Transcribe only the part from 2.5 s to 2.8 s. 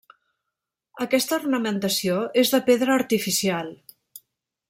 de